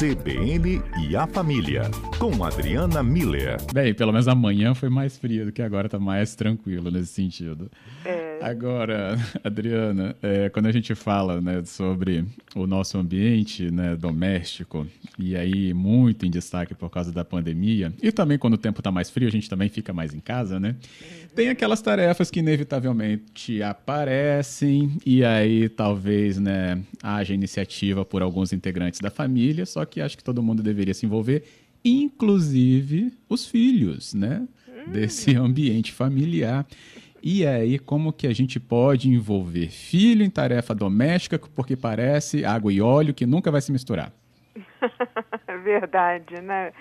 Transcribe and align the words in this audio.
CBN 0.00 0.82
e 0.98 1.14
a 1.14 1.26
Família, 1.26 1.82
com 2.18 2.42
Adriana 2.42 3.02
Miller. 3.02 3.58
Bem, 3.70 3.92
pelo 3.92 4.12
menos 4.12 4.26
amanhã 4.28 4.74
foi 4.74 4.88
mais 4.88 5.18
frio 5.18 5.44
do 5.44 5.52
que 5.52 5.60
agora, 5.60 5.90
tá 5.90 5.98
mais 5.98 6.34
tranquilo 6.34 6.90
nesse 6.90 7.08
sentido. 7.08 7.70
É. 8.02 8.19
Agora, 8.40 9.18
Adriana, 9.44 10.16
é, 10.22 10.48
quando 10.48 10.66
a 10.66 10.72
gente 10.72 10.94
fala 10.94 11.40
né, 11.40 11.62
sobre 11.64 12.24
o 12.54 12.66
nosso 12.66 12.96
ambiente 12.96 13.70
né, 13.70 13.94
doméstico, 13.94 14.86
e 15.18 15.36
aí 15.36 15.74
muito 15.74 16.24
em 16.24 16.30
destaque 16.30 16.74
por 16.74 16.88
causa 16.88 17.12
da 17.12 17.24
pandemia, 17.24 17.92
e 18.02 18.10
também 18.10 18.38
quando 18.38 18.54
o 18.54 18.58
tempo 18.58 18.80
está 18.80 18.90
mais 18.90 19.10
frio, 19.10 19.28
a 19.28 19.30
gente 19.30 19.48
também 19.48 19.68
fica 19.68 19.92
mais 19.92 20.14
em 20.14 20.20
casa, 20.20 20.58
né? 20.58 20.74
Tem 21.34 21.48
aquelas 21.48 21.82
tarefas 21.82 22.30
que 22.30 22.40
inevitavelmente 22.40 23.62
aparecem, 23.62 24.96
e 25.04 25.22
aí 25.22 25.68
talvez 25.68 26.38
né, 26.38 26.82
haja 27.02 27.34
iniciativa 27.34 28.04
por 28.04 28.22
alguns 28.22 28.52
integrantes 28.52 29.00
da 29.00 29.10
família, 29.10 29.66
só 29.66 29.84
que 29.84 30.00
acho 30.00 30.16
que 30.16 30.24
todo 30.24 30.42
mundo 30.42 30.62
deveria 30.62 30.94
se 30.94 31.04
envolver, 31.04 31.44
inclusive 31.84 33.12
os 33.28 33.46
filhos, 33.46 34.14
né? 34.14 34.46
Desse 34.86 35.38
hum. 35.38 35.44
ambiente 35.44 35.92
familiar. 35.92 36.66
E 37.22 37.46
aí, 37.46 37.78
como 37.78 38.12
que 38.12 38.26
a 38.26 38.32
gente 38.32 38.58
pode 38.58 39.08
envolver 39.08 39.68
filho 39.68 40.24
em 40.24 40.30
tarefa 40.30 40.74
doméstica, 40.74 41.38
porque 41.54 41.76
parece 41.76 42.44
água 42.44 42.72
e 42.72 42.80
óleo 42.80 43.14
que 43.14 43.26
nunca 43.26 43.50
vai 43.50 43.60
se 43.60 43.72
misturar? 43.72 44.12
Verdade, 45.62 46.40
né, 46.40 46.72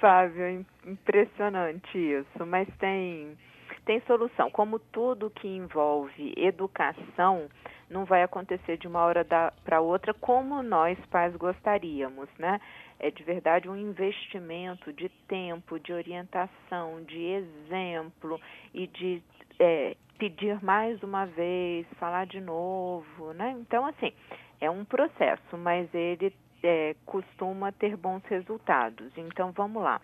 Fábio? 0.00 0.64
Impressionante 0.86 1.98
isso, 1.98 2.46
mas 2.46 2.66
tem 2.78 3.36
tem 3.84 4.00
solução. 4.06 4.50
Como 4.50 4.78
tudo 4.78 5.30
que 5.30 5.48
envolve 5.48 6.34
educação 6.36 7.48
não 7.90 8.04
vai 8.04 8.22
acontecer 8.22 8.78
de 8.78 8.88
uma 8.88 9.02
hora 9.02 9.26
para 9.64 9.80
outra 9.80 10.14
como 10.14 10.62
nós 10.62 10.98
pais 11.10 11.34
gostaríamos, 11.36 12.28
né? 12.38 12.60
É 12.98 13.10
de 13.10 13.22
verdade 13.22 13.68
um 13.68 13.76
investimento 13.76 14.92
de 14.92 15.08
tempo, 15.28 15.78
de 15.78 15.92
orientação, 15.92 17.02
de 17.02 17.18
exemplo 17.18 18.40
e 18.72 18.86
de 18.86 19.22
é, 19.58 19.96
pedir 20.18 20.62
mais 20.62 21.02
uma 21.02 21.26
vez, 21.26 21.86
falar 21.98 22.26
de 22.26 22.40
novo, 22.40 23.32
né? 23.34 23.56
Então, 23.60 23.84
assim, 23.86 24.12
é 24.60 24.70
um 24.70 24.84
processo, 24.84 25.56
mas 25.58 25.92
ele 25.92 26.32
é, 26.62 26.94
costuma 27.04 27.72
ter 27.72 27.96
bons 27.96 28.22
resultados. 28.26 29.10
Então, 29.16 29.52
vamos 29.52 29.82
lá. 29.82 30.00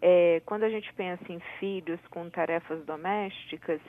É, 0.00 0.40
quando 0.46 0.62
a 0.62 0.70
gente 0.70 0.92
pensa 0.94 1.32
em 1.32 1.40
filhos 1.58 2.00
com 2.08 2.30
tarefas 2.30 2.84
domésticas, 2.84 3.80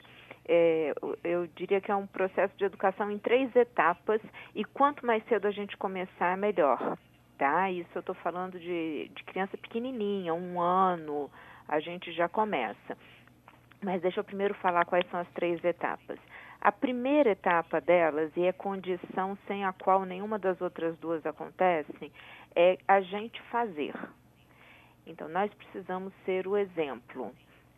é, 0.46 0.92
eu 1.22 1.46
diria 1.54 1.80
que 1.80 1.90
é 1.90 1.94
um 1.94 2.06
processo 2.06 2.56
de 2.56 2.64
educação 2.64 3.10
em 3.10 3.18
três 3.18 3.54
etapas 3.54 4.20
e 4.54 4.64
quanto 4.64 5.06
mais 5.06 5.24
cedo 5.28 5.46
a 5.46 5.50
gente 5.50 5.76
começar, 5.76 6.36
melhor. 6.36 6.98
Tá? 7.38 7.70
Isso 7.70 7.88
eu 7.94 8.00
estou 8.00 8.14
falando 8.16 8.58
de, 8.58 9.10
de 9.14 9.24
criança 9.24 9.56
pequenininha, 9.56 10.34
um 10.34 10.60
ano, 10.60 11.30
a 11.68 11.80
gente 11.80 12.12
já 12.12 12.28
começa. 12.28 12.98
Mas 13.82 14.02
deixa 14.02 14.20
eu 14.20 14.24
primeiro 14.24 14.54
falar 14.54 14.84
quais 14.84 15.08
são 15.10 15.20
as 15.20 15.28
três 15.30 15.62
etapas. 15.64 16.18
A 16.60 16.70
primeira 16.70 17.30
etapa 17.30 17.80
delas, 17.80 18.30
e 18.36 18.44
é 18.44 18.52
condição 18.52 19.36
sem 19.46 19.64
a 19.64 19.72
qual 19.72 20.04
nenhuma 20.04 20.38
das 20.38 20.60
outras 20.60 20.98
duas 20.98 21.24
acontecem, 21.24 22.12
é 22.54 22.76
a 22.86 23.00
gente 23.00 23.40
fazer. 23.44 23.94
Então, 25.06 25.28
nós 25.28 25.52
precisamos 25.54 26.12
ser 26.26 26.46
o 26.46 26.56
exemplo. 26.56 27.34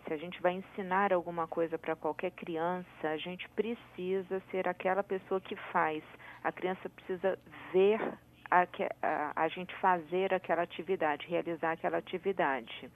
Se 0.06 0.12
a 0.12 0.16
gente 0.16 0.42
vai 0.42 0.54
ensinar 0.54 1.12
alguma 1.12 1.46
coisa 1.46 1.78
para 1.78 1.94
qualquer 1.94 2.32
criança, 2.32 3.08
a 3.08 3.16
gente 3.16 3.48
precisa 3.50 4.42
ser 4.50 4.66
aquela 4.66 5.04
pessoa 5.04 5.40
que 5.40 5.54
faz. 5.72 6.02
A 6.42 6.50
criança 6.50 6.88
precisa 6.90 7.38
ver 7.72 8.00
a, 8.50 8.66
a, 9.00 9.44
a 9.44 9.48
gente 9.48 9.72
fazer 9.76 10.34
aquela 10.34 10.62
atividade, 10.62 11.28
realizar 11.28 11.72
aquela 11.72 11.98
atividade. 11.98 12.90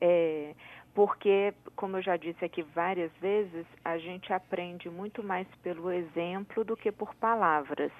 É, 0.00 0.54
porque, 0.94 1.52
como 1.74 1.96
eu 1.96 2.02
já 2.02 2.16
disse 2.16 2.44
aqui 2.44 2.62
várias 2.62 3.10
vezes, 3.20 3.66
a 3.84 3.98
gente 3.98 4.32
aprende 4.32 4.88
muito 4.88 5.22
mais 5.24 5.46
pelo 5.62 5.90
exemplo 5.90 6.64
do 6.64 6.76
que 6.76 6.92
por 6.92 7.14
palavras. 7.16 7.90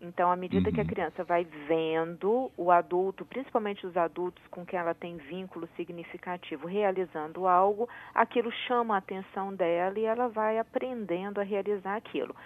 Então, 0.00 0.30
à 0.30 0.36
medida 0.36 0.68
uhum. 0.68 0.74
que 0.74 0.80
a 0.80 0.84
uhum. 0.84 0.88
criança 0.88 1.24
vai 1.24 1.44
vendo 1.66 2.50
o 2.56 2.70
adulto, 2.70 3.24
principalmente 3.24 3.86
os 3.86 3.96
adultos 3.96 4.46
com 4.48 4.64
quem 4.64 4.78
ela 4.78 4.94
tem 4.94 5.16
vínculo 5.16 5.68
significativo, 5.74 6.66
realizando 6.66 7.46
algo, 7.48 7.88
aquilo 8.14 8.52
chama 8.68 8.94
a 8.94 8.98
atenção 8.98 9.54
dela 9.54 9.98
e 9.98 10.04
ela 10.04 10.28
vai 10.28 10.58
aprendendo 10.58 11.40
a 11.40 11.44
realizar 11.44 11.96
aquilo. 11.96 12.36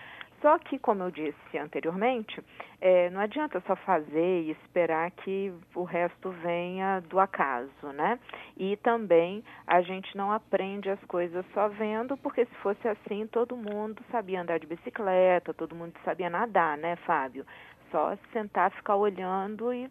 Só 0.40 0.58
que, 0.58 0.78
como 0.78 1.02
eu 1.02 1.10
disse 1.10 1.58
anteriormente, 1.58 2.42
é, 2.80 3.10
não 3.10 3.20
adianta 3.20 3.62
só 3.66 3.76
fazer 3.76 4.42
e 4.42 4.50
esperar 4.52 5.10
que 5.10 5.52
o 5.74 5.84
resto 5.84 6.30
venha 6.30 7.00
do 7.00 7.20
acaso, 7.20 7.86
né? 7.94 8.18
E 8.56 8.76
também 8.78 9.44
a 9.66 9.82
gente 9.82 10.16
não 10.16 10.32
aprende 10.32 10.88
as 10.88 11.02
coisas 11.04 11.44
só 11.52 11.68
vendo, 11.68 12.16
porque 12.16 12.46
se 12.46 12.54
fosse 12.56 12.88
assim, 12.88 13.26
todo 13.26 13.54
mundo 13.54 14.02
sabia 14.10 14.40
andar 14.40 14.58
de 14.58 14.66
bicicleta, 14.66 15.52
todo 15.52 15.76
mundo 15.76 15.92
sabia 16.04 16.30
nadar, 16.30 16.78
né, 16.78 16.96
Fábio? 16.96 17.44
Só 17.90 18.16
sentar, 18.32 18.70
ficar 18.70 18.96
olhando 18.96 19.72
e 19.74 19.90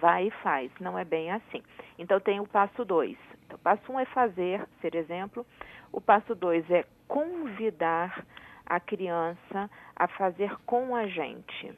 vai 0.00 0.26
e 0.26 0.30
faz. 0.42 0.72
Não 0.80 0.98
é 0.98 1.04
bem 1.04 1.30
assim. 1.30 1.62
Então 1.96 2.18
tem 2.18 2.40
o 2.40 2.46
passo 2.46 2.84
dois. 2.84 3.16
Então, 3.46 3.56
o 3.56 3.60
passo 3.60 3.92
um 3.92 4.00
é 4.00 4.04
fazer, 4.06 4.66
ser 4.80 4.96
exemplo. 4.96 5.46
O 5.92 6.00
passo 6.00 6.34
dois 6.34 6.68
é 6.70 6.84
convidar 7.06 8.24
a 8.66 8.80
criança 8.80 9.70
a 9.94 10.08
fazer 10.08 10.54
com 10.66 10.94
a 10.94 11.06
gente. 11.06 11.72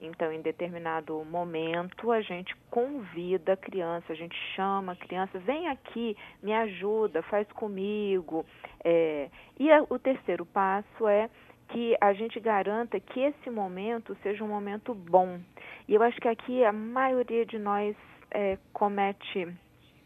Então, 0.00 0.30
em 0.32 0.42
determinado 0.42 1.24
momento, 1.24 2.10
a 2.10 2.20
gente 2.20 2.54
convida 2.68 3.54
a 3.54 3.56
criança, 3.56 4.12
a 4.12 4.16
gente 4.16 4.36
chama 4.54 4.92
a 4.92 4.96
criança, 4.96 5.38
vem 5.38 5.68
aqui, 5.68 6.16
me 6.42 6.52
ajuda, 6.52 7.22
faz 7.22 7.50
comigo. 7.52 8.44
É, 8.84 9.30
e 9.58 9.70
a, 9.70 9.82
o 9.88 9.98
terceiro 9.98 10.44
passo 10.44 11.08
é 11.08 11.30
que 11.68 11.96
a 12.00 12.12
gente 12.12 12.38
garanta 12.38 13.00
que 13.00 13.20
esse 13.20 13.48
momento 13.48 14.16
seja 14.22 14.44
um 14.44 14.48
momento 14.48 14.94
bom. 14.94 15.40
E 15.88 15.94
eu 15.94 16.02
acho 16.02 16.20
que 16.20 16.28
aqui 16.28 16.64
a 16.64 16.72
maioria 16.72 17.46
de 17.46 17.58
nós 17.58 17.96
é, 18.30 18.58
comete 18.72 19.48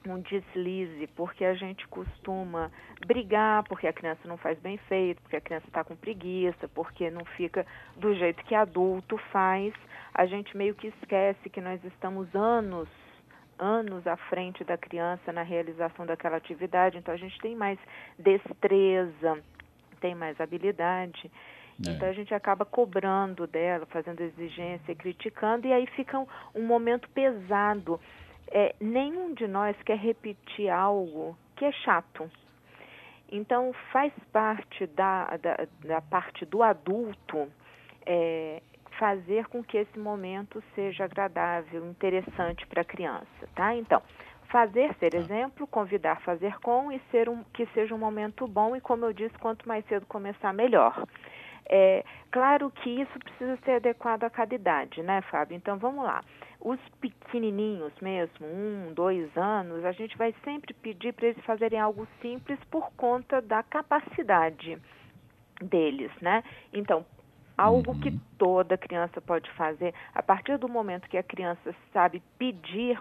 um 0.06 0.20
deslize, 0.20 1.06
porque 1.09 1.44
a 1.44 1.54
gente 1.54 1.86
costuma 1.88 2.70
brigar 3.06 3.64
porque 3.64 3.86
a 3.86 3.92
criança 3.92 4.26
não 4.26 4.36
faz 4.36 4.59
bem 4.60 4.76
feito, 4.88 5.20
porque 5.22 5.36
a 5.36 5.41
criança 5.41 5.66
está 5.66 5.82
com 5.82 5.97
preguiça, 5.97 6.69
porque 6.69 7.10
não 7.10 7.25
fica 7.25 7.66
do 7.97 8.14
jeito 8.14 8.44
que 8.44 8.54
adulto 8.54 9.19
faz. 9.32 9.75
A 10.14 10.26
gente 10.26 10.56
meio 10.56 10.75
que 10.75 10.88
esquece 10.88 11.50
que 11.50 11.60
nós 11.60 11.82
estamos 11.84 12.34
anos 12.34 12.88
anos 13.58 14.06
à 14.06 14.16
frente 14.16 14.62
da 14.62 14.78
criança 14.78 15.32
na 15.32 15.42
realização 15.42 16.06
daquela 16.06 16.37
atividade, 16.37 16.97
então 16.97 17.12
a 17.12 17.16
gente 17.16 17.37
tem 17.41 17.56
mais 17.56 17.76
destreza, 18.16 19.42
tem 20.00 20.14
mais 20.14 20.41
habilidade. 20.41 21.28
É. 21.84 21.91
Então 21.91 22.08
a 22.08 22.12
gente 22.12 22.32
acaba 22.34 22.64
cobrando 22.64 23.47
dela, 23.47 23.87
fazendo 23.87 24.20
exigência, 24.20 24.94
criticando, 24.94 25.66
e 25.66 25.72
aí 25.72 25.87
fica 25.88 26.19
um, 26.19 26.26
um 26.54 26.66
momento 26.66 27.08
pesado 27.10 28.00
é, 28.50 28.75
nenhum 28.81 29.34
de 29.34 29.47
nós 29.47 29.76
quer 29.82 29.98
repetir 29.98 30.69
algo 30.70 31.36
que 31.56 31.64
é 31.64 31.72
chato. 31.72 32.31
Então, 33.31 33.72
faz 33.92 34.12
parte 34.32 34.86
da, 34.86 35.36
da, 35.36 35.66
da 35.84 36.00
parte 36.00 36.47
do 36.47 36.62
adulto 36.62 37.48
é, 38.06 38.62
fazer 38.98 39.47
com 39.48 39.62
que 39.62 39.76
esse 39.76 39.98
momento 39.98 40.62
seja 40.75 41.04
agradável, 41.04 41.87
interessante 41.87 42.66
para 42.66 42.82
a 42.82 42.84
criança, 42.84 43.48
tá? 43.54 43.75
Então, 43.75 44.03
fazer 44.48 44.94
ser 44.94 45.10
tá. 45.10 45.19
exemplo, 45.19 45.66
convidar 45.66 46.20
fazer 46.22 46.58
com 46.60 46.91
e 46.91 47.00
ser 47.10 47.28
um, 47.28 47.44
que 47.53 47.66
seja 47.66 47.94
um 47.94 47.98
momento 47.98 48.47
bom 48.47 48.75
e, 48.75 48.81
como 48.81 49.04
eu 49.04 49.12
disse, 49.12 49.37
quanto 49.38 49.69
mais 49.69 49.84
cedo 49.87 50.06
começar, 50.06 50.53
melhor. 50.53 51.06
É, 51.69 52.03
claro 52.31 52.71
que 52.71 52.89
isso 52.89 53.19
precisa 53.19 53.59
ser 53.65 53.73
adequado 53.73 54.25
a 54.25 54.31
cada 54.31 54.55
idade, 54.55 55.03
né, 55.03 55.21
Fábio? 55.23 55.55
Então, 55.55 55.76
vamos 55.76 56.03
lá. 56.03 56.23
Os 56.61 56.81
pequenininhos 57.00 57.93
mesmo, 58.00 58.47
um, 58.47 58.93
dois 58.94 59.37
anos, 59.37 59.85
a 59.85 59.93
gente 59.93 60.17
vai 60.17 60.35
sempre 60.43 60.73
pedir 60.73 61.12
para 61.12 61.29
eles 61.29 61.44
fazerem 61.44 61.79
algo 61.79 62.09
simples 62.23 62.59
por 62.70 62.91
conta 62.97 63.43
da 63.43 63.62
capacidade 63.62 64.79
deles, 65.61 66.11
né? 66.23 66.43
Então, 66.73 67.05
algo 67.56 67.99
que 68.00 68.09
uhum. 68.09 68.21
toda 68.38 68.79
criança 68.79 69.21
pode 69.21 69.50
fazer, 69.53 69.93
a 70.14 70.23
partir 70.23 70.56
do 70.56 70.69
momento 70.69 71.09
que 71.09 71.19
a 71.19 71.23
criança 71.23 71.75
sabe 71.93 72.23
pedir 72.38 72.99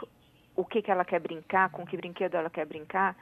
o 0.55 0.65
que, 0.65 0.81
que 0.81 0.91
ela 0.91 1.05
quer 1.05 1.19
brincar, 1.19 1.69
com 1.69 1.85
que 1.85 1.95
brinquedo 1.95 2.35
ela 2.35 2.49
quer 2.49 2.65
brincar, 2.65 3.15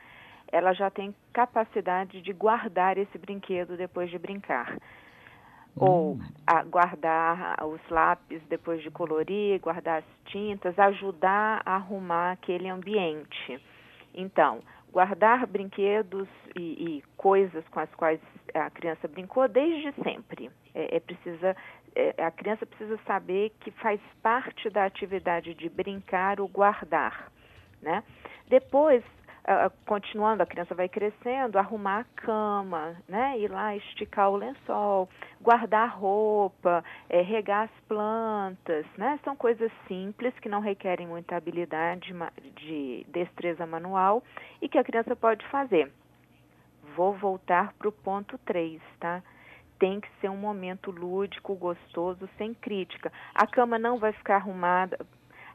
ela 0.52 0.74
já 0.74 0.90
tem 0.90 1.14
capacidade 1.34 2.22
de 2.22 2.34
guardar 2.34 2.98
esse 2.98 3.18
brinquedo 3.18 3.78
depois 3.78 4.10
de 4.10 4.18
brincar 4.18 4.78
ou 5.76 6.14
hum. 6.14 6.20
guardar 6.70 7.58
os 7.66 7.82
lápis 7.90 8.42
depois 8.50 8.82
de 8.82 8.90
colorir, 8.90 9.60
guardar 9.60 10.00
as 10.00 10.32
tintas, 10.32 10.78
ajudar 10.80 11.62
a 11.66 11.76
arrumar 11.76 12.34
aquele 12.34 12.70
ambiente. 12.70 13.62
Então, 14.14 14.62
guardar 14.92 15.46
brinquedos 15.46 16.28
e, 16.56 16.62
e 16.62 17.04
coisas 17.18 17.68
com 17.68 17.82
as 17.82 17.94
quais 17.96 18.20
a 18.54 18.70
criança 18.70 19.08
brincou 19.08 19.48
desde 19.48 19.92
sempre. 20.02 20.50
É, 20.74 20.96
é 20.96 21.00
precisa 21.00 21.56
é, 21.96 22.24
a 22.24 22.30
criança 22.30 22.66
precisa 22.66 23.00
saber 23.08 23.52
que 23.62 23.72
faz 23.72 24.00
parte 24.22 24.70
da 24.70 24.86
atividade 24.86 25.54
de 25.54 25.70
brincar 25.70 26.42
o 26.42 26.48
guardar, 26.48 27.32
né? 27.82 28.04
Depois 28.48 29.04
Continuando, 29.86 30.42
a 30.42 30.46
criança 30.46 30.74
vai 30.74 30.90
crescendo, 30.90 31.60
arrumar 31.60 32.00
a 32.00 32.04
cama, 32.20 32.96
né? 33.08 33.38
Ir 33.38 33.52
lá 33.52 33.76
esticar 33.76 34.32
o 34.32 34.36
lençol, 34.36 35.08
guardar 35.40 35.88
roupa, 35.96 36.84
é, 37.08 37.22
regar 37.22 37.66
as 37.66 37.82
plantas, 37.88 38.88
né? 38.98 39.20
São 39.24 39.36
coisas 39.36 39.72
simples 39.88 40.34
que 40.40 40.50
não 40.50 40.62
requerem 40.62 41.06
muita 41.06 41.36
habilidade 41.36 42.12
de 42.56 43.06
destreza 43.10 43.68
manual 43.68 44.24
e 44.60 44.68
que 44.68 44.80
a 44.80 44.84
criança 44.84 45.16
pode 45.16 45.46
fazer. 45.50 45.92
Vou 46.96 47.14
voltar 47.14 47.72
para 47.74 47.90
o 47.90 47.92
ponto 47.92 48.40
3, 48.40 48.82
tá? 49.00 49.22
Tem 49.78 50.00
que 50.00 50.10
ser 50.22 50.30
um 50.30 50.38
momento 50.38 50.90
lúdico, 50.90 51.54
gostoso, 51.54 52.28
sem 52.36 52.52
crítica. 52.56 53.12
A 53.36 53.46
cama 53.46 53.78
não 53.78 54.00
vai 54.00 54.12
ficar 54.12 54.38
arrumada. 54.38 54.98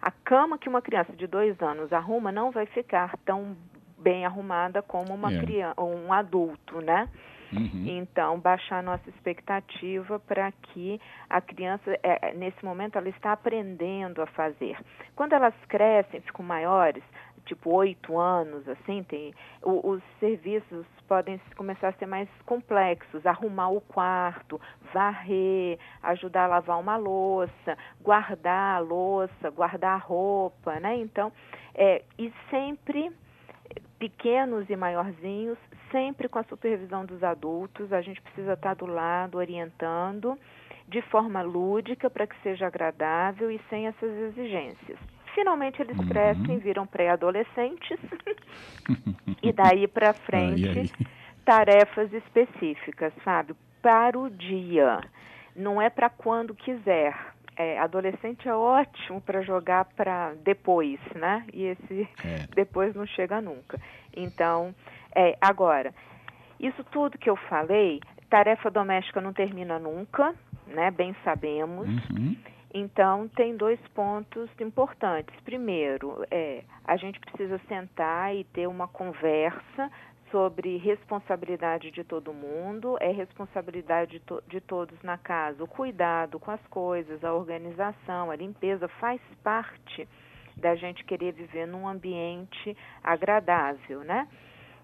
A 0.01 0.11
cama 0.11 0.57
que 0.57 0.69
uma 0.69 0.81
criança 0.81 1.13
de 1.13 1.27
dois 1.27 1.61
anos 1.61 1.93
arruma 1.93 2.31
não 2.31 2.51
vai 2.51 2.67
ficar 2.67 3.19
tão 3.25 3.57
bem 4.01 4.25
arrumada 4.25 4.83
como 4.83 5.15
uma 5.15 5.33
é. 5.33 5.41
criança, 5.41 5.81
um 5.81 6.13
adulto, 6.13 6.81
né? 6.81 7.09
Uhum. 7.53 7.85
Então, 7.87 8.39
baixar 8.39 8.79
a 8.79 8.83
nossa 8.83 9.09
expectativa 9.11 10.21
para 10.21 10.53
que 10.53 11.01
a 11.29 11.41
criança, 11.41 11.91
é, 12.03 12.31
é, 12.31 12.35
nesse 12.35 12.65
momento, 12.65 12.97
ela 12.97 13.09
está 13.09 13.33
aprendendo 13.33 14.23
a 14.23 14.27
fazer. 14.27 14.79
Quando 15.17 15.33
elas 15.33 15.55
crescem, 15.69 16.21
ficam 16.21 16.45
maiores, 16.45 17.03
tipo 17.45 17.75
oito 17.75 18.17
anos, 18.17 18.69
assim, 18.69 19.03
tem, 19.03 19.35
o, 19.63 19.91
os 19.91 20.03
serviços 20.21 20.87
podem 21.09 21.41
começar 21.57 21.89
a 21.89 21.93
ser 21.95 22.07
mais 22.07 22.29
complexos, 22.47 23.27
arrumar 23.27 23.71
o 23.71 23.81
quarto, 23.81 24.61
varrer, 24.95 25.77
ajudar 26.05 26.45
a 26.45 26.47
lavar 26.47 26.79
uma 26.79 26.97
louça, 26.97 27.77
guardar 28.01 28.77
a 28.77 28.79
louça, 28.79 29.51
guardar 29.51 29.95
a 29.95 29.99
roupa, 29.99 30.79
né? 30.79 30.95
Então, 30.97 31.33
é, 31.75 32.05
e 32.17 32.33
sempre 32.49 33.11
pequenos 34.01 34.69
e 34.71 34.75
maiorzinhos, 34.75 35.59
sempre 35.93 36.27
com 36.27 36.39
a 36.39 36.45
supervisão 36.45 37.05
dos 37.05 37.23
adultos. 37.23 37.93
A 37.93 38.01
gente 38.01 38.21
precisa 38.23 38.55
estar 38.55 38.75
do 38.75 38.87
lado, 38.87 39.37
orientando, 39.37 40.39
de 40.89 41.03
forma 41.03 41.43
lúdica, 41.43 42.09
para 42.09 42.27
que 42.27 42.35
seja 42.43 42.67
agradável 42.67 43.51
e 43.51 43.61
sem 43.69 43.87
essas 43.87 44.11
exigências. 44.11 44.99
Finalmente 45.35 45.81
eles 45.81 45.97
uhum. 45.99 46.09
crescem, 46.09 46.59
viram 46.59 46.87
pré-adolescentes, 46.87 47.99
e 49.41 49.53
daí 49.53 49.87
para 49.87 50.15
frente, 50.15 50.67
ai, 50.67 50.91
ai. 50.99 51.07
tarefas 51.45 52.13
específicas, 52.13 53.13
sabe? 53.23 53.55
Para 53.81 54.19
o 54.19 54.29
dia. 54.31 55.01
Não 55.55 55.81
é 55.81 55.91
para 55.91 56.09
quando 56.09 56.55
quiser 56.55 57.15
é, 57.61 57.79
adolescente 57.79 58.49
é 58.49 58.55
ótimo 58.55 59.21
para 59.21 59.43
jogar 59.43 59.85
para 59.85 60.33
depois, 60.43 60.99
né? 61.15 61.45
E 61.53 61.65
esse 61.65 62.09
é. 62.25 62.47
depois 62.57 62.95
não 62.95 63.07
chega 63.07 63.41
nunca. 63.41 63.79
Então, 64.17 64.75
é, 65.15 65.37
agora, 65.41 65.93
isso 66.59 66.83
tudo 66.85 67.19
que 67.19 67.29
eu 67.29 67.37
falei, 67.37 68.01
tarefa 68.31 68.71
doméstica 68.71 69.21
não 69.21 69.35
termina 69.35 69.79
nunca, 69.79 70.35
né? 70.69 70.91
Bem 70.91 71.15
sabemos. 71.23 71.87
Uhum. 71.87 72.35
Então, 72.73 73.29
tem 73.29 73.57
dois 73.57 73.81
pontos 73.95 74.49
importantes. 74.59 75.35
Primeiro, 75.45 76.25
é, 76.31 76.63
a 76.85 76.97
gente 76.97 77.21
precisa 77.21 77.61
sentar 77.69 78.35
e 78.35 78.45
ter 78.45 78.69
uma 78.69 78.89
conversa 78.89 79.91
sobre 80.31 80.77
responsabilidade 80.77 81.91
de 81.91 82.05
todo 82.05 82.33
mundo, 82.33 82.97
é 83.01 83.11
responsabilidade 83.11 84.13
de, 84.13 84.21
to 84.21 84.43
de, 84.49 84.61
todos 84.61 85.01
na 85.03 85.19
casa. 85.19 85.63
O 85.63 85.69
cuidado 85.69 86.39
com 86.39 86.51
as 86.51 86.65
coisas, 86.69 87.23
a 87.25 87.33
organização, 87.33 88.31
a 88.31 88.37
limpeza 88.37 88.89
faz 89.01 89.21
parte 89.43 90.09
da 90.57 90.75
gente 90.75 91.05
querer 91.05 91.33
viver 91.33 91.67
num 91.67 91.89
ambiente 91.89 92.77
agradável, 93.03 94.01
né? 94.01 94.29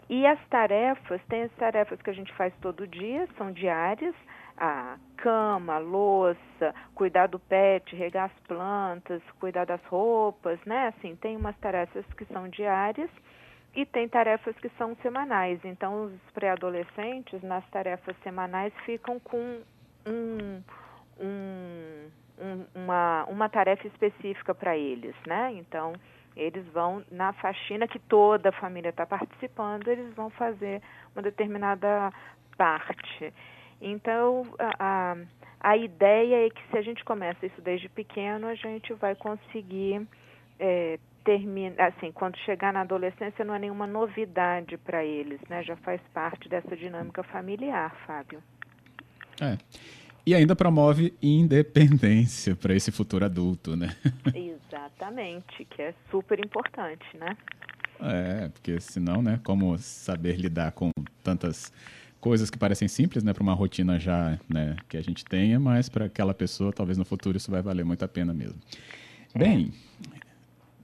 E 0.09 0.27
as 0.27 0.39
tarefas, 0.49 1.21
tem 1.29 1.43
as 1.43 1.53
tarefas 1.53 2.01
que 2.01 2.11
a 2.11 2.13
gente 2.13 2.33
faz 2.35 2.55
todo 2.61 2.87
dia, 2.87 3.29
são 3.37 3.51
diárias, 3.51 4.15
a 4.57 4.97
cama, 5.17 5.75
a 5.75 5.79
louça, 5.79 6.75
cuidar 6.95 7.27
do 7.27 7.39
pet, 7.39 7.95
regar 7.95 8.27
as 8.27 8.47
plantas, 8.47 9.21
cuidar 9.41 9.67
das 9.67 9.85
roupas, 9.87 10.59
né? 10.65 10.89
Assim, 10.89 11.17
tem 11.17 11.37
umas 11.37 11.57
tarefas 11.59 12.07
que 12.17 12.25
são 12.27 12.49
diárias 12.49 13.11
e 13.77 13.85
tem 13.85 14.09
tarefas 14.09 14.57
que 14.57 14.71
são 14.71 14.97
semanais. 15.03 15.61
Então, 15.63 16.07
os 16.07 16.33
pré-adolescentes, 16.33 17.43
nas 17.43 17.65
tarefas 17.69 18.17
semanais, 18.23 18.73
ficam 18.87 19.21
com 19.21 19.61
um, 20.07 20.63
um, 21.21 22.11
um, 22.41 22.65
uma, 22.75 23.25
uma 23.29 23.49
tarefa 23.51 23.87
específica 23.87 24.55
para 24.55 24.75
eles, 24.75 25.15
né? 25.27 25.53
Então, 25.53 25.93
eles 26.35 26.67
vão, 26.69 27.05
na 27.11 27.35
faxina 27.35 27.87
que 27.87 27.99
toda 27.99 28.49
a 28.49 28.53
família 28.53 28.89
está 28.89 29.05
participando, 29.05 29.89
eles 29.89 30.13
vão 30.15 30.31
fazer 30.31 30.81
uma 31.15 31.23
determinada 31.23 32.11
parte. 32.57 33.33
Então, 33.79 34.43
a, 34.59 34.73
a, 34.79 35.17
a 35.61 35.77
ideia 35.77 36.47
é 36.47 36.51
que 36.51 36.63
se 36.71 36.79
a 36.79 36.83
gente 36.83 37.05
começa 37.05 37.45
isso 37.45 37.61
desde 37.61 37.91
pequeno, 37.91 38.47
a 38.47 38.55
gente 38.55 38.95
vai 38.95 39.15
conseguir 39.15 40.07
é, 40.59 40.99
termina, 41.27 41.75
assim, 41.89 42.13
quando 42.13 42.39
chegar 42.39 42.73
na 42.73 42.83
adolescência 42.83 43.45
não 43.45 43.55
é 43.55 43.59
nenhuma 43.59 43.87
novidade 43.87 44.79
para 44.79 45.05
eles, 45.05 45.41
né? 45.51 45.63
Já 45.65 45.77
faz 45.79 46.01
parte 46.15 46.49
dessa 46.49 46.77
dinâmica 46.77 47.23
familiar, 47.25 47.95
Fábio. 48.07 48.41
É. 49.43 49.59
E 50.25 50.35
ainda 50.35 50.57
promove 50.57 51.13
independência 51.21 52.55
para 52.55 52.75
esse 52.75 52.93
futuro 52.93 53.25
adulto, 53.25 53.77
né? 53.77 53.89
Exatamente, 54.35 55.65
que 55.65 55.83
é 55.83 55.95
super 56.11 56.39
importante, 56.39 57.05
né? 57.19 57.37
É, 58.01 58.49
porque 58.49 58.81
senão, 58.81 59.21
né, 59.21 59.41
como 59.43 59.77
saber 59.79 60.37
lidar 60.37 60.73
com 60.73 60.91
tantas 61.25 61.73
coisas 62.21 62.51
que 62.51 62.59
parecem 62.59 62.89
simples, 62.89 63.25
né, 63.25 63.33
para 63.33 63.43
uma 63.43 63.55
rotina 63.55 63.99
já, 63.99 64.39
né, 64.49 64.77
que 64.89 64.97
a 64.97 65.03
gente 65.03 65.25
tenha, 65.25 65.59
mas 65.59 65.89
para 65.89 66.05
aquela 66.05 66.35
pessoa, 66.35 66.73
talvez 66.73 66.99
no 66.99 67.05
futuro 67.05 67.37
isso 67.37 67.51
vai 67.51 67.63
valer 67.63 67.85
muito 67.85 68.05
a 68.05 68.09
pena 68.09 68.35
mesmo. 68.35 68.59
É. 69.35 69.39
Bem, 69.39 69.73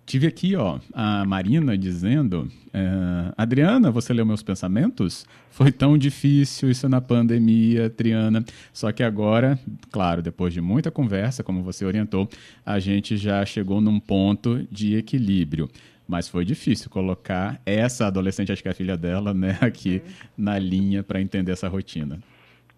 Tive 0.05 0.27
aqui, 0.27 0.57
ó, 0.57 0.79
a 0.93 1.25
Marina 1.25 1.79
dizendo: 1.79 2.49
é, 2.73 3.33
Adriana, 3.37 3.91
você 3.91 4.13
leu 4.13 4.27
meus 4.27 4.43
pensamentos? 4.43 5.25
Foi 5.51 5.71
tão 5.71 5.97
difícil 5.97 6.71
isso 6.71 6.89
na 6.89 7.01
pandemia, 7.01 7.89
Triana. 7.89 8.45
Só 8.73 8.91
que 8.91 9.03
agora, 9.03 9.59
claro, 9.91 10.21
depois 10.21 10.53
de 10.53 10.61
muita 10.61 10.91
conversa, 10.91 11.45
como 11.45 11.63
você 11.63 11.85
orientou, 11.85 12.29
a 12.67 12.79
gente 12.79 13.17
já 13.17 13.45
chegou 13.45 13.81
num 13.81 14.01
ponto 14.01 14.67
de 14.71 14.97
equilíbrio. 14.97 15.71
Mas 16.07 16.29
foi 16.29 16.45
difícil 16.45 16.91
colocar 16.91 17.61
essa 17.65 18.07
adolescente, 18.07 18.51
acho 18.51 18.61
que 18.61 18.69
é 18.69 18.73
a 18.73 18.75
filha 18.75 18.97
dela, 18.97 19.33
né, 19.33 19.57
aqui 19.61 20.03
uhum. 20.05 20.13
na 20.37 20.59
linha 20.59 21.03
para 21.03 21.21
entender 21.21 21.53
essa 21.53 21.69
rotina. 21.69 22.19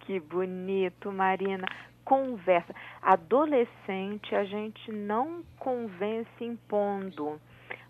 Que 0.00 0.20
bonito, 0.20 1.10
Marina 1.10 1.66
conversa. 2.04 2.74
Adolescente, 3.02 4.34
a 4.34 4.44
gente 4.44 4.92
não 4.92 5.42
convence 5.58 6.44
impondo. 6.44 7.40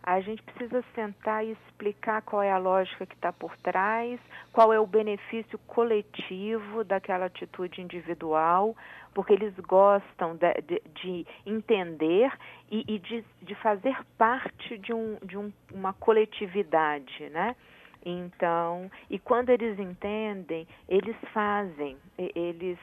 A 0.06 0.21
gente 0.21 0.42
precisa 0.42 0.85
sentar 0.94 1.47
e 1.47 1.52
explicar 1.52 2.21
qual 2.21 2.42
é 2.42 2.52
a 2.52 2.59
lógica 2.59 3.06
que 3.06 3.14
está 3.14 3.33
por 3.33 3.56
trás, 3.59 4.21
qual 4.52 4.71
é 4.71 4.78
o 4.78 4.87
benefício 4.87 5.59
coletivo 5.66 6.85
daquela 6.85 7.25
atitude 7.25 7.80
individual, 7.80 8.76
porque 9.14 9.33
eles 9.33 9.54
gostam 9.61 10.37
de, 10.37 10.52
de, 10.61 10.83
de 10.94 11.26
entender 11.47 12.30
e, 12.71 12.85
e 12.87 12.99
de, 12.99 13.25
de, 13.40 13.54
fazer 13.54 13.97
parte 14.18 14.76
de, 14.76 14.92
um, 14.92 15.16
de 15.25 15.38
um, 15.38 15.50
uma 15.73 15.94
coletividade, 15.94 17.30
né? 17.30 17.56
Então, 18.04 18.90
e 19.09 19.18
quando 19.18 19.49
eles 19.49 19.78
entendem, 19.78 20.68
eles 20.87 21.16
fazem, 21.33 21.97
eles 22.18 22.78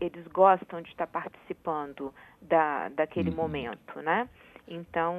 eles 0.00 0.26
gostam 0.28 0.82
de 0.82 0.88
estar 0.88 1.06
participando 1.06 2.12
da, 2.40 2.88
daquele 2.90 3.30
uhum. 3.30 3.36
momento, 3.36 4.00
né? 4.02 4.28
Então, 4.68 5.14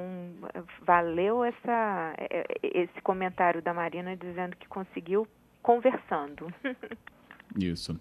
valeu 0.82 1.42
essa, 1.42 2.14
é, 2.18 2.46
é, 2.62 2.82
esse 2.82 3.00
comentário 3.02 3.62
da 3.62 3.72
Marina 3.72 4.14
dizendo 4.14 4.56
que 4.56 4.68
conseguiu 4.68 5.26
conversando. 5.62 6.52
Isso. 7.56 7.98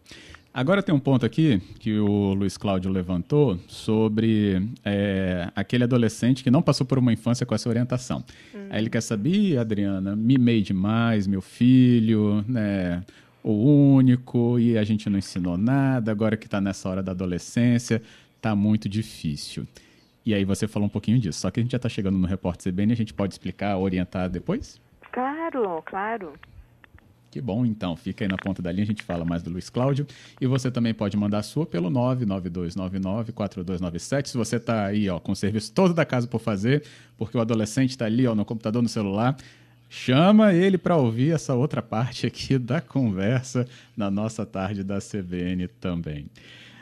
Agora 0.54 0.84
tem 0.84 0.94
um 0.94 1.00
ponto 1.00 1.26
aqui 1.26 1.62
que 1.80 1.98
o 2.00 2.34
Luiz 2.34 2.58
Cláudio 2.58 2.92
levantou 2.92 3.58
sobre 3.68 4.62
é, 4.84 5.50
aquele 5.56 5.84
adolescente 5.84 6.44
que 6.44 6.52
não 6.52 6.62
passou 6.62 6.86
por 6.86 6.98
uma 6.98 7.14
infância 7.14 7.46
com 7.46 7.56
essa 7.56 7.70
orientação. 7.70 8.24
Hum. 8.54 8.68
Aí 8.70 8.82
ele 8.82 8.90
quer 8.90 9.02
saber, 9.02 9.58
Adriana, 9.58 10.16
mimei 10.16 10.62
demais 10.62 11.28
meu 11.28 11.42
filho, 11.42 12.44
né? 12.48 13.04
O 13.50 13.96
único 13.96 14.60
e 14.60 14.78
a 14.78 14.84
gente 14.84 15.10
não 15.10 15.18
ensinou 15.18 15.58
nada, 15.58 16.12
agora 16.12 16.36
que 16.36 16.48
está 16.48 16.60
nessa 16.60 16.90
hora 16.90 17.02
da 17.02 17.14
adolescência, 17.14 18.02
está 18.36 18.54
muito 18.54 18.90
difícil. 18.90 19.66
E 20.26 20.34
aí 20.34 20.44
você 20.44 20.68
falou 20.68 20.88
um 20.88 20.90
pouquinho 20.90 21.18
disso, 21.18 21.40
só 21.40 21.50
que 21.50 21.62
a 21.62 21.64
gente 21.64 21.72
já 21.72 21.78
está 21.78 21.88
chegando 21.88 22.18
no 22.18 22.28
Repórter 22.28 22.74
CBN, 22.74 22.92
a 22.92 22.98
gente 22.98 23.14
pode 23.14 23.34
explicar, 23.34 23.78
orientar 23.78 24.30
depois? 24.30 24.82
Claro, 25.14 25.82
claro. 25.86 26.34
Que 27.32 27.40
bom, 27.40 27.66
então. 27.66 27.96
Fica 27.96 28.26
aí 28.26 28.28
na 28.28 28.36
ponta 28.36 28.62
da 28.62 28.70
linha, 28.70 28.84
a 28.84 28.88
gente 28.88 29.04
fala 29.04 29.24
mais 29.24 29.42
do 29.44 29.50
Luiz 29.50 29.70
Cláudio. 29.70 30.06
E 30.42 30.48
você 30.48 30.70
também 30.70 30.94
pode 30.94 31.16
mandar 31.16 31.38
a 31.40 31.44
sua 31.44 31.66
pelo 31.66 31.90
99299-4297. 31.90 34.28
Se 34.28 34.38
você 34.38 34.58
está 34.58 34.88
aí 34.88 35.10
ó, 35.10 35.20
com 35.20 35.32
o 35.32 35.36
serviço 35.36 35.72
todo 35.72 35.94
da 35.94 36.06
casa 36.06 36.28
por 36.28 36.42
fazer, 36.42 36.84
porque 37.18 37.38
o 37.38 37.42
adolescente 37.42 37.92
está 37.92 38.04
ali 38.06 38.28
ó, 38.28 38.36
no 38.36 38.44
computador, 38.44 38.82
no 38.82 38.90
celular, 38.90 39.38
chama 39.90 40.54
ele 40.54 40.78
para 40.78 40.96
ouvir 40.96 41.34
essa 41.34 41.54
outra 41.54 41.82
parte 41.82 42.26
aqui 42.26 42.58
da 42.58 42.82
conversa 42.82 43.68
na 43.96 44.12
nossa 44.12 44.46
tarde 44.46 44.84
da 44.84 45.00
CBN 45.00 45.68
também 45.68 46.30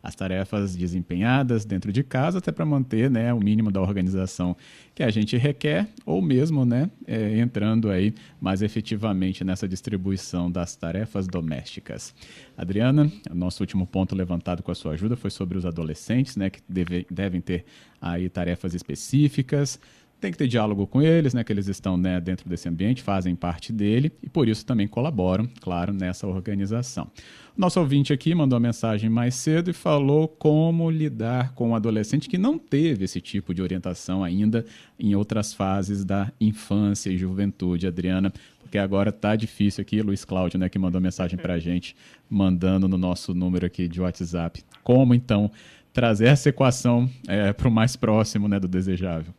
as 0.06 0.14
tarefas 0.14 0.76
desempenhadas 0.76 1.66
dentro 1.66 1.92
de 1.92 2.04
casa, 2.04 2.38
até 2.38 2.52
para 2.52 2.64
manter 2.64 3.10
né, 3.10 3.34
o 3.34 3.40
mínimo 3.40 3.72
da 3.72 3.82
organização 3.82 4.56
que 4.94 5.02
a 5.02 5.10
gente 5.10 5.36
requer, 5.36 5.90
ou 6.06 6.22
mesmo 6.22 6.64
né, 6.64 6.92
é, 7.08 7.40
entrando 7.40 7.90
aí 7.90 8.14
mais 8.40 8.62
efetivamente 8.62 9.44
nessa 9.44 9.68
distribuição 9.68 10.52
das 10.52 10.76
tarefas 10.76 11.26
domésticas. 11.26 12.14
Adriana, 12.56 13.12
nosso 13.34 13.64
último 13.64 13.88
ponto 13.88 14.16
levantado 14.16 14.62
com 14.62 14.72
a 14.72 14.76
sua 14.76 14.94
ajuda 14.94 15.16
foi 15.16 15.32
sobre 15.32 15.58
os 15.58 15.66
adolescentes, 15.66 16.38
né, 16.38 16.52
que 16.52 16.62
deve, 16.70 17.08
devem 17.10 17.42
ter 17.42 17.66
aí 18.00 18.30
tarefas 18.30 18.76
específicas, 18.76 19.80
tem 20.25 20.32
que 20.32 20.38
ter 20.39 20.48
diálogo 20.48 20.88
com 20.88 21.03
eles, 21.03 21.36
né, 21.36 21.44
que 21.44 21.53
eles 21.53 21.67
estão 21.67 21.98
né, 21.98 22.20
dentro 22.20 22.50
desse 22.50 22.67
ambiente, 22.67 23.03
fazem 23.03 23.36
parte 23.36 23.72
dele 23.72 24.12
e 24.24 24.27
por 24.27 24.50
isso 24.50 24.65
também 24.65 24.88
colaboram, 24.88 25.48
claro, 25.62 25.94
nessa 25.94 26.25
organização. 26.25 27.12
Nosso 27.55 27.79
ouvinte 27.79 28.12
aqui 28.12 28.34
mandou 28.34 28.58
uma 28.58 28.67
mensagem 28.67 29.08
mais 29.08 29.36
cedo 29.36 29.70
e 29.70 29.74
falou 29.74 30.27
como 30.27 30.89
lidar 30.89 31.53
com 31.53 31.70
um 31.70 31.75
adolescente 31.75 32.27
que 32.27 32.39
não 32.39 32.58
teve 32.58 33.05
esse 33.05 33.22
tipo 33.22 33.53
de 33.53 33.62
orientação 33.62 34.24
ainda 34.24 34.65
em 35.00 35.13
outras 35.13 35.53
fases 35.53 36.03
da 36.03 36.32
infância 36.41 37.12
e 37.12 37.17
juventude, 37.17 37.86
Adriana, 37.86 38.34
porque 38.60 38.79
agora 38.79 39.12
tá 39.12 39.36
difícil 39.36 39.84
aqui, 39.84 40.01
Luiz 40.01 40.25
Cláudio, 40.25 40.58
né, 40.58 40.70
que 40.70 40.79
mandou 40.79 41.00
mensagem 41.00 41.38
para 41.38 41.53
a 41.53 41.60
gente, 41.60 41.96
mandando 42.27 42.88
no 42.88 42.98
nosso 42.98 43.32
número 43.32 43.63
aqui 43.63 43.88
de 43.88 44.01
WhatsApp. 44.01 44.63
Como 44.84 45.13
então 45.13 45.51
trazer 45.94 46.25
essa 46.25 46.50
equação 46.50 47.08
é, 47.27 47.53
para 47.53 47.67
o 47.67 47.72
mais 47.72 47.96
próximo 47.96 48.48
né, 48.48 48.60
do 48.60 48.67
desejável? 48.67 49.32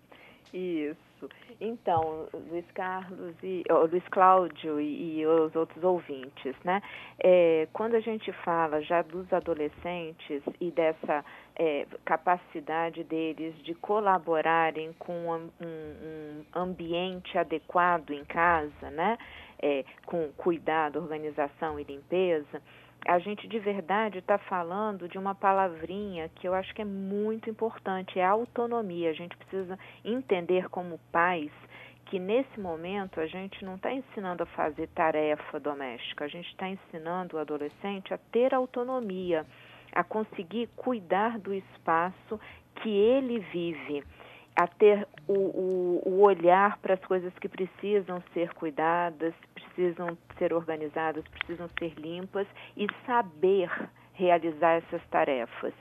Isso. 0.56 1.28
Então, 1.60 2.28
Luiz 2.32 2.64
Carlos 2.72 3.34
e 3.42 3.62
oh, 3.70 3.84
Luiz 3.84 4.06
Cláudio 4.08 4.80
e, 4.80 5.20
e, 5.20 5.26
os 5.26 5.54
outros 5.54 5.84
ouvintes, 5.84 6.54
né? 6.64 6.82
É, 7.18 7.68
quando 7.74 7.94
a 7.94 8.00
gente 8.00 8.32
fala 8.32 8.80
já 8.80 9.02
dos 9.02 9.30
adolescentes 9.32 10.42
e 10.58 10.70
dessa 10.70 11.22
é, 11.58 11.86
capacidade 12.06 13.04
deles 13.04 13.54
de 13.64 13.74
colaborarem 13.74 14.94
com 14.98 15.12
um, 15.30 15.50
um 15.60 16.44
ambiente 16.54 17.36
adequado 17.36 18.12
em 18.12 18.24
casa, 18.24 18.90
né? 18.90 19.18
É, 19.60 19.84
com 20.06 20.32
cuidado, 20.38 20.98
organização 20.98 21.78
e 21.78 21.84
limpeza, 21.84 22.62
a 23.06 23.18
gente 23.18 23.46
de 23.46 23.58
verdade 23.58 24.18
está 24.18 24.36
falando 24.36 25.08
de 25.08 25.16
uma 25.16 25.34
palavrinha 25.34 26.28
que 26.34 26.46
eu 26.46 26.54
acho 26.54 26.74
que 26.74 26.82
é 26.82 26.84
muito 26.84 27.48
importante, 27.48 28.18
é 28.18 28.24
autonomia. 28.24 29.10
A 29.10 29.14
gente 29.14 29.36
precisa 29.36 29.78
entender 30.04 30.68
como 30.68 30.98
pais 31.12 31.52
que 32.06 32.18
nesse 32.18 32.60
momento 32.60 33.20
a 33.20 33.26
gente 33.26 33.64
não 33.64 33.76
está 33.76 33.92
ensinando 33.92 34.42
a 34.42 34.46
fazer 34.46 34.88
tarefa 34.88 35.58
doméstica, 35.58 36.24
a 36.24 36.28
gente 36.28 36.48
está 36.48 36.68
ensinando 36.68 37.36
o 37.36 37.40
adolescente 37.40 38.14
a 38.14 38.18
ter 38.30 38.54
autonomia, 38.54 39.44
a 39.92 40.04
conseguir 40.04 40.68
cuidar 40.76 41.38
do 41.38 41.52
espaço 41.52 42.40
que 42.76 42.88
ele 42.88 43.40
vive 43.52 44.04
a 44.56 44.66
ter 44.66 45.06
o, 45.28 45.34
o, 45.34 46.02
o 46.06 46.20
olhar 46.22 46.78
para 46.78 46.94
as 46.94 47.04
coisas 47.04 47.32
que 47.38 47.48
precisam 47.48 48.22
ser 48.32 48.54
cuidadas, 48.54 49.34
precisam 49.76 50.16
ser 50.38 50.54
organizadas, 50.54 51.22
precisam 51.28 51.68
ser 51.78 51.92
limpas 51.98 52.46
e 52.76 52.86
saber 53.04 53.70
realizar 54.14 54.76
essas 54.78 55.02
tarefas. 55.08 55.74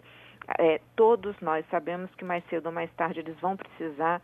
É, 0.60 0.80
todos 0.96 1.36
nós 1.42 1.66
sabemos 1.72 2.14
que 2.16 2.26
mais 2.26 2.44
cedo 2.50 2.68
ou 2.68 2.72
mais 2.72 2.92
tarde 2.94 3.22
eles 3.22 3.40
vão 3.40 3.56
precisar 3.56 4.22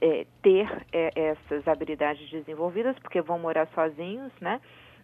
é, 0.00 0.26
ter 0.42 0.68
é, 0.92 1.12
essas 1.14 1.66
habilidades 1.66 2.28
desenvolvidas, 2.28 2.98
porque 2.98 3.22
vão 3.22 3.38
morar 3.38 3.68
sozinhos, 3.68 4.32
né? 4.40 4.60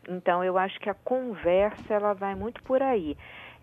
Então, 0.09 0.43
eu 0.43 0.59
acho 0.59 0.79
que 0.81 0.91
a 0.91 0.95
conversa 0.95 1.95
ela 1.95 2.13
vai 2.13 2.35
muito 2.35 2.63
por 2.65 2.83
aí. 2.83 3.17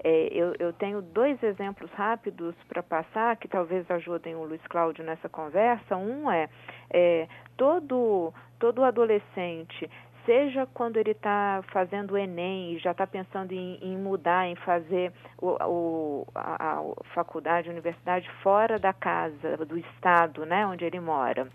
É, 0.04 0.28
eu, 0.32 0.54
eu, 0.60 0.74
tenho 0.74 1.02
dois 1.02 1.42
exemplos 1.42 1.90
rápidos 1.92 2.54
para 2.68 2.84
passar 2.84 3.36
que 3.38 3.48
talvez 3.48 3.90
ajudem 3.90 4.36
o 4.36 4.44
Luiz 4.44 4.62
Cláudio 4.68 5.04
nessa 5.04 5.28
conversa. 5.28 5.96
Um 5.96 6.30
é, 6.30 6.48
é 6.92 7.28
todo, 7.58 8.34
todo 8.60 8.84
adolescente 8.84 9.90
seja 10.26 10.68
quando 10.74 10.98
ele 10.98 11.12
está 11.12 11.64
fazendo 11.72 12.12
o 12.12 12.18
Enem 12.18 12.74
e 12.74 12.80
já 12.80 12.92
está 12.92 13.06
pensando 13.06 13.52
em, 13.52 13.78
em, 13.82 13.98
mudar, 13.98 14.48
em 14.48 14.56
fazer 14.56 15.14
o, 15.38 15.58
o, 15.64 16.28
a, 16.34 16.80
a, 16.80 16.84
faculdade, 17.14 17.70
a 17.70 17.72
universidade 17.72 18.30
fora 18.42 18.78
da 18.80 18.94
casa, 18.94 19.58
do 19.66 19.78
estado 19.78 20.46
né, 20.46 20.66
onde 20.66 20.84
ele 20.84 21.00
mora, 21.00 21.48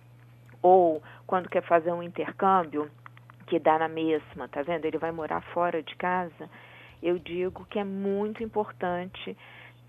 ou 0.62 1.02
quando 1.26 1.48
quer 1.48 1.62
fazer 1.62 1.92
um 1.92 2.02
intercâmbio, 2.02 2.90
que 3.46 3.58
dá 3.58 3.78
na 3.78 3.88
mesma, 3.88 4.48
tá 4.48 4.62
vendo? 4.62 4.84
Ele 4.84 4.98
vai 4.98 5.10
morar 5.10 5.40
fora 5.52 5.82
de 5.82 5.96
casa 5.96 6.48
eu 7.02 7.18
digo 7.18 7.66
que 7.70 7.78
é 7.78 7.84
muito 7.84 8.42
importante 8.42 9.36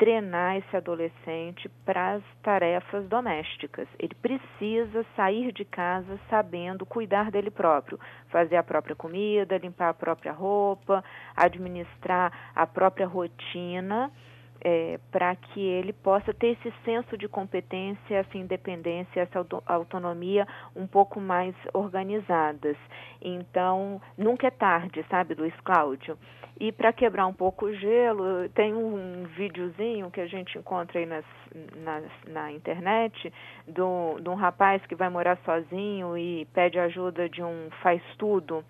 treinar 0.02 0.58
esse 0.58 0.76
adolescente 0.76 1.70
para 1.86 2.14
as 2.14 2.24
tarefas 2.42 3.08
domésticas. 3.08 3.88
Ele 4.00 4.16
precisa 4.16 5.06
sair 5.16 5.52
de 5.52 5.64
casa 5.64 6.20
sabendo 6.28 6.88
cuidar 6.88 7.30
dele 7.30 7.52
próprio, 7.52 8.00
fazer 8.30 8.56
a 8.56 8.64
própria 8.64 8.96
comida, 8.96 9.60
limpar 9.60 9.90
a 9.90 9.94
própria 9.94 10.32
roupa, 10.32 11.04
administrar 11.38 12.52
a 12.56 12.66
própria 12.66 13.06
rotina. 13.06 14.12
É, 14.64 15.00
para 15.12 15.36
que 15.36 15.60
ele 15.60 15.92
possa 15.92 16.32
ter 16.36 16.50
esse 16.50 16.72
senso 16.86 17.18
de 17.18 17.28
competência, 17.28 18.16
essa 18.16 18.38
independência, 18.38 19.22
essa 19.22 19.44
autonomia 19.66 20.48
um 20.76 20.86
pouco 20.86 21.20
mais 21.20 21.56
organizadas. 21.74 22.78
Então, 23.20 24.00
nunca 24.16 24.46
é 24.46 24.52
tarde, 24.52 25.04
sabe, 25.10 25.34
Luiz 25.34 25.60
Cláudio? 25.62 26.16
E 26.62 26.72
para 26.72 26.94
quebrar 26.94 27.26
um 27.26 27.34
pouco 27.34 27.66
o 27.66 27.74
gelo, 27.74 28.48
tem 28.50 28.72
um 28.72 29.24
videozinho 29.36 30.12
que 30.12 30.22
a 30.22 30.28
gente 30.28 30.60
encontra 30.60 31.00
aí 31.00 31.08
nas, 31.08 31.26
nas, 31.78 32.04
na 32.28 32.52
internet 32.52 33.34
de 33.68 33.82
um 34.30 34.36
rapaz 34.36 34.80
que 34.86 34.94
vai 34.94 35.10
morar 35.10 35.40
sozinho 35.44 36.16
e 36.16 36.46
pede 36.54 36.78
ajuda 36.78 37.28
de 37.28 37.42
um 37.42 37.68
faz-tudo, 37.82 38.64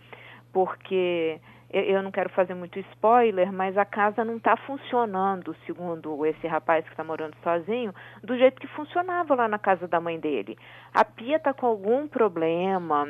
porque 0.53 1.37
eu 1.69 2.01
não 2.01 2.11
quero 2.11 2.29
fazer 2.29 2.53
muito 2.53 2.79
spoiler, 2.79 3.51
mas 3.51 3.77
a 3.77 3.83
casa 3.83 4.23
não 4.23 4.37
está 4.37 4.55
funcionando, 4.55 5.53
segundo 5.65 6.25
esse 6.25 6.47
rapaz 6.47 6.85
que 6.85 6.91
está 6.91 7.03
morando 7.03 7.35
sozinho, 7.43 7.93
do 8.23 8.37
jeito 8.37 8.61
que 8.61 8.67
funcionava 8.67 9.35
lá 9.35 9.49
na 9.49 9.59
casa 9.59 9.85
da 9.85 9.99
mãe 9.99 10.17
dele. 10.17 10.57
A 10.93 11.03
pia 11.03 11.35
está 11.35 11.53
com 11.53 11.65
algum 11.65 12.07
problema, 12.07 13.09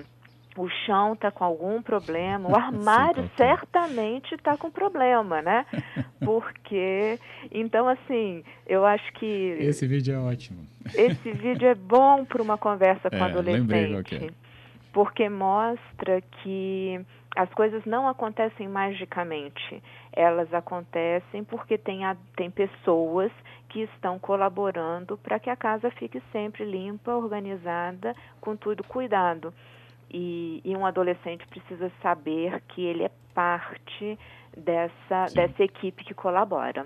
o 0.58 0.68
chão 0.86 1.14
está 1.14 1.32
com 1.32 1.44
algum 1.44 1.82
problema, 1.82 2.50
o 2.50 2.56
armário 2.56 3.24
Sim, 3.24 3.32
certamente 3.38 4.36
está 4.36 4.58
com 4.58 4.70
problema, 4.70 5.42
né? 5.42 5.66
Porque, 6.24 7.20
então, 7.52 7.88
assim, 7.88 8.44
eu 8.68 8.86
acho 8.86 9.12
que. 9.14 9.56
Esse 9.60 9.88
vídeo 9.88 10.14
é 10.14 10.20
ótimo. 10.20 10.68
Esse 10.94 11.32
vídeo 11.32 11.68
é 11.68 11.76
bom 11.76 12.26
para 12.26 12.42
uma 12.42 12.58
conversa 12.58 13.10
com 13.10 13.18
é, 13.18 13.22
adolescente, 13.22 14.16
é. 14.16 14.30
porque 14.92 15.30
mostra 15.30 16.22
que 16.22 17.00
as 17.36 17.50
coisas 17.54 17.86
não 17.86 18.08
acontecem 18.08 18.68
magicamente, 18.68 19.82
elas 20.12 20.54
acontecem 20.54 21.44
porque 21.44 21.78
tem, 21.78 22.04
a, 22.04 22.16
tem 22.36 22.50
pessoas 22.52 23.32
que 23.70 23.82
estão 23.84 24.20
colaborando 24.20 25.18
para 25.18 25.40
que 25.40 25.50
a 25.50 25.56
casa 25.56 25.90
fique 25.92 26.22
sempre 26.32 26.66
limpa, 26.66 27.16
organizada, 27.16 28.14
com 28.42 28.56
tudo 28.56 28.84
cuidado. 28.84 29.54
E, 30.14 30.62
e, 30.66 30.76
um 30.76 30.86
adolescente 30.86 31.48
precisa 31.48 31.92
saber 32.02 32.62
que 32.70 32.82
ele 32.82 33.04
é 33.04 33.12
parte 33.34 34.20
dessa, 34.58 35.26
dessa 35.34 35.64
equipe 35.64 36.04
que 36.04 36.14
colabora. 36.14 36.86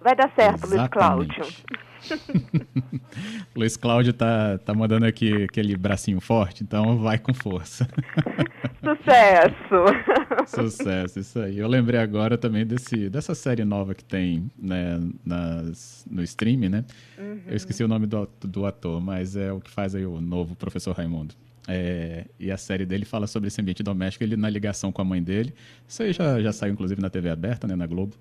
Vai 0.00 0.14
dar 0.14 0.30
certo, 0.34 0.64
Exatamente. 0.64 1.40
Luiz 1.40 1.64
Cláudio. 1.64 1.88
Luiz 3.54 3.76
Cláudio 3.76 4.12
tá, 4.12 4.58
tá 4.58 4.72
mandando 4.72 5.06
aqui 5.06 5.42
aquele 5.42 5.76
bracinho 5.76 6.20
forte, 6.20 6.62
então 6.62 6.98
vai 6.98 7.18
com 7.18 7.34
força. 7.34 7.88
Sucesso! 8.78 10.46
Sucesso, 10.46 11.18
isso 11.18 11.40
aí. 11.40 11.58
Eu 11.58 11.66
lembrei 11.66 11.98
agora 11.98 12.38
também 12.38 12.64
desse, 12.64 13.10
dessa 13.10 13.34
série 13.34 13.64
nova 13.64 13.92
que 13.94 14.04
tem 14.04 14.48
né, 14.56 15.00
nas, 15.24 16.06
no 16.08 16.22
stream, 16.22 16.70
né? 16.70 16.84
Uhum. 17.18 17.40
Eu 17.46 17.56
esqueci 17.56 17.82
o 17.82 17.88
nome 17.88 18.06
do, 18.06 18.28
do 18.40 18.66
ator, 18.66 19.00
mas 19.00 19.34
é 19.34 19.52
o 19.52 19.60
que 19.60 19.70
faz 19.70 19.96
aí 19.96 20.06
o 20.06 20.20
novo 20.20 20.54
professor 20.54 20.94
Raimundo. 20.94 21.34
É, 21.70 22.24
e 22.40 22.50
a 22.50 22.56
série 22.56 22.86
dele 22.86 23.04
fala 23.04 23.26
sobre 23.26 23.48
esse 23.48 23.60
ambiente 23.60 23.82
doméstico, 23.82 24.24
ele 24.24 24.36
na 24.36 24.48
ligação 24.48 24.90
com 24.90 25.02
a 25.02 25.04
mãe 25.04 25.22
dele. 25.22 25.54
Isso 25.86 26.02
aí 26.02 26.14
já, 26.14 26.40
já 26.40 26.50
saiu, 26.50 26.72
inclusive, 26.72 27.00
na 27.00 27.10
TV 27.10 27.28
aberta, 27.28 27.66
né, 27.66 27.76
na 27.76 27.86
Globo. 27.86 28.16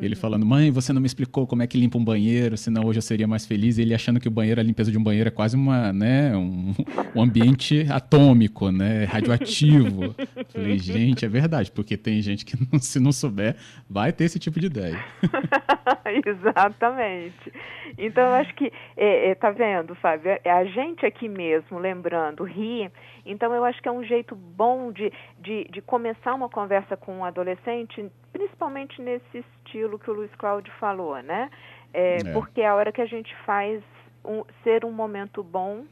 Ele 0.00 0.16
falando, 0.16 0.44
mãe, 0.44 0.70
você 0.70 0.92
não 0.92 1.00
me 1.00 1.06
explicou 1.06 1.46
como 1.46 1.62
é 1.62 1.66
que 1.66 1.78
limpa 1.78 1.96
um 1.96 2.04
banheiro, 2.04 2.56
senão 2.56 2.84
hoje 2.84 2.98
eu 2.98 3.02
seria 3.02 3.26
mais 3.26 3.46
feliz. 3.46 3.78
E 3.78 3.82
ele 3.82 3.94
achando 3.94 4.18
que 4.18 4.26
o 4.26 4.30
banheiro, 4.30 4.60
a 4.60 4.64
limpeza 4.64 4.90
de 4.90 4.98
um 4.98 5.02
banheiro 5.02 5.28
é 5.28 5.30
quase 5.30 5.56
uma, 5.56 5.92
né, 5.92 6.36
um, 6.36 6.74
um 7.14 7.22
ambiente 7.22 7.86
atômico, 7.90 8.70
né, 8.70 9.04
radioativo. 9.04 10.14
Falei, 10.48 10.78
gente, 10.78 11.24
é 11.24 11.28
verdade, 11.28 11.70
porque 11.70 11.96
tem 11.96 12.20
gente 12.20 12.44
que 12.44 12.56
não, 12.56 12.78
se 12.80 12.98
não 12.98 13.12
souber, 13.12 13.56
vai 13.88 14.12
ter 14.12 14.24
esse 14.24 14.38
tipo 14.38 14.58
de 14.58 14.66
ideia. 14.66 14.98
Exatamente. 16.26 17.52
Então, 17.96 18.24
eu 18.24 18.34
acho 18.34 18.54
que, 18.54 18.72
é, 18.96 19.30
é, 19.30 19.34
tá 19.34 19.50
vendo, 19.50 19.94
Fábio, 19.94 20.38
é 20.42 20.50
a 20.50 20.64
gente 20.64 21.06
aqui 21.06 21.28
mesmo, 21.28 21.78
lembrando, 21.78 22.44
ri. 22.44 22.90
Então, 23.26 23.52
eu 23.52 23.64
acho 23.64 23.82
que 23.82 23.88
é 23.88 23.92
um 23.92 24.04
jeito 24.04 24.34
bom 24.34 24.92
de, 24.92 25.12
de, 25.38 25.64
de 25.64 25.82
começar 25.82 26.34
uma 26.34 26.48
conversa 26.48 26.96
com 26.96 27.18
um 27.18 27.24
adolescente, 27.24 28.10
principalmente 28.32 29.02
nesse 29.02 29.38
estilo 29.38 29.98
que 29.98 30.10
o 30.10 30.14
Luiz 30.14 30.34
Cláudio 30.36 30.72
falou, 30.78 31.20
né? 31.22 31.50
É, 31.92 32.16
é. 32.16 32.32
Porque 32.32 32.60
é 32.60 32.68
a 32.68 32.74
hora 32.74 32.92
que 32.92 33.02
a 33.02 33.06
gente 33.06 33.34
faz 33.44 33.82
um, 34.24 34.44
ser 34.62 34.84
um 34.84 34.92
momento 34.92 35.42
bom 35.42 35.84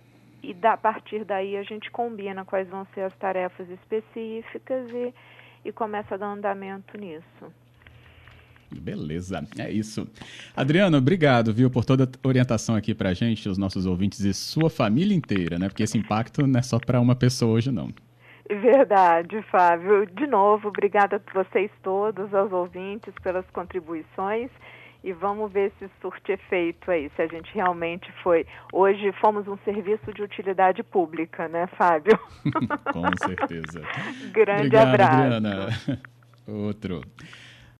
e 0.42 0.52
da, 0.52 0.74
a 0.74 0.76
partir 0.76 1.24
daí 1.24 1.56
a 1.56 1.62
gente 1.62 1.90
combina 1.90 2.44
quais 2.44 2.68
vão 2.68 2.86
ser 2.94 3.02
as 3.02 3.16
tarefas 3.16 3.68
específicas 3.70 4.90
e, 4.90 5.14
e 5.64 5.72
começa 5.72 6.14
a 6.14 6.18
dar 6.18 6.26
andamento 6.26 6.98
nisso. 6.98 7.52
Beleza, 8.70 9.46
é 9.58 9.70
isso. 9.70 10.06
Adriana, 10.56 10.98
obrigado, 10.98 11.52
viu, 11.52 11.70
por 11.70 11.84
toda 11.84 12.04
a 12.04 12.28
orientação 12.28 12.74
aqui 12.74 12.94
pra 12.94 13.14
gente, 13.14 13.48
os 13.48 13.58
nossos 13.58 13.86
ouvintes 13.86 14.20
e 14.20 14.34
sua 14.34 14.68
família 14.70 15.14
inteira, 15.14 15.58
né? 15.58 15.68
Porque 15.68 15.82
esse 15.82 15.98
impacto 15.98 16.46
não 16.46 16.58
é 16.58 16.62
só 16.62 16.78
para 16.78 17.00
uma 17.00 17.14
pessoa 17.14 17.52
hoje, 17.52 17.70
não. 17.70 17.90
Verdade, 18.48 19.40
Fábio. 19.50 20.06
De 20.06 20.26
novo, 20.26 20.68
obrigada 20.68 21.16
a 21.16 21.44
vocês 21.44 21.70
todos, 21.82 22.34
aos 22.34 22.52
ouvintes, 22.52 23.14
pelas 23.22 23.46
contribuições 23.50 24.50
e 25.04 25.12
vamos 25.12 25.52
ver 25.52 25.70
se 25.78 25.88
surte 26.00 26.32
efeito 26.32 26.90
aí, 26.90 27.10
se 27.14 27.20
a 27.20 27.26
gente 27.26 27.52
realmente 27.54 28.10
foi. 28.22 28.46
Hoje 28.72 29.12
fomos 29.20 29.46
um 29.46 29.58
serviço 29.58 30.12
de 30.14 30.22
utilidade 30.22 30.82
pública, 30.82 31.46
né, 31.46 31.66
Fábio? 31.76 32.18
Com 32.90 33.04
certeza. 33.18 33.82
Grande 34.32 34.68
Obrigado, 34.68 34.88
abraço. 34.88 35.14
Adriana. 35.14 35.68
Outro. 36.46 37.02